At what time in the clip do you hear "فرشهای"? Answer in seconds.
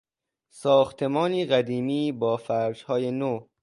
2.37-3.11